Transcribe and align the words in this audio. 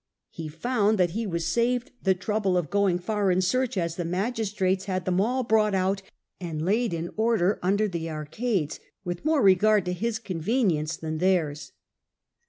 He 0.31 0.47
found 0.47 0.97
that 0.97 1.11
he 1.11 1.27
was 1.27 1.45
saved 1.45 1.91
the 2.01 2.15
trouble 2.15 2.57
of 2.57 2.71
going 2.71 2.97
far 2.97 3.29
in 3.29 3.39
search, 3.39 3.77
as 3.77 3.97
the 3.97 4.03
magistrates 4.03 4.85
had 4.85 5.05
them 5.05 5.21
all 5.21 5.43
brought 5.43 5.75
out 5.75 6.01
and 6.39 6.65
laid 6.65 6.91
in 6.91 7.11
order 7.17 7.59
under 7.61 7.87
the 7.87 8.09
arcades, 8.09 8.79
with 9.05 9.23
more 9.23 9.43
regard 9.43 9.85
to 9.85 9.93
his 9.93 10.17
convenience 10.17 10.97
than 10.97 11.19
theirs. 11.19 11.73